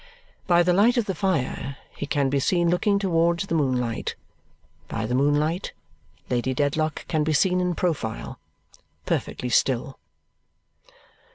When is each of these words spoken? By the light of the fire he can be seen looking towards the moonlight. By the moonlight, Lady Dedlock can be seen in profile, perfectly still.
By 0.47 0.63
the 0.63 0.73
light 0.73 0.97
of 0.97 1.05
the 1.05 1.13
fire 1.13 1.77
he 1.95 2.07
can 2.07 2.31
be 2.31 2.39
seen 2.39 2.71
looking 2.71 2.97
towards 2.97 3.45
the 3.45 3.53
moonlight. 3.53 4.15
By 4.87 5.05
the 5.05 5.13
moonlight, 5.13 5.73
Lady 6.27 6.55
Dedlock 6.55 7.07
can 7.07 7.23
be 7.23 7.33
seen 7.33 7.61
in 7.61 7.75
profile, 7.75 8.39
perfectly 9.05 9.49
still. 9.49 9.99